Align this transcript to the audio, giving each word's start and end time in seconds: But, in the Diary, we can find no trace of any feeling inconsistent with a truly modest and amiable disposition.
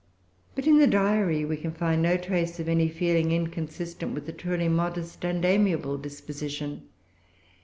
But, 0.55 0.65
in 0.65 0.79
the 0.79 0.87
Diary, 0.87 1.45
we 1.45 1.57
can 1.57 1.73
find 1.73 2.01
no 2.01 2.17
trace 2.17 2.59
of 2.59 2.67
any 2.67 2.87
feeling 2.89 3.31
inconsistent 3.31 4.15
with 4.15 4.27
a 4.27 4.33
truly 4.33 4.67
modest 4.67 5.23
and 5.23 5.45
amiable 5.45 5.99
disposition. 5.99 6.89